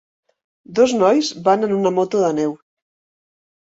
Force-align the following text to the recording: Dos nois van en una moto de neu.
Dos 0.79 0.95
nois 1.03 1.31
van 1.51 1.69
en 1.69 1.79
una 1.79 1.95
moto 2.01 2.27
de 2.27 2.35
neu. 2.43 2.61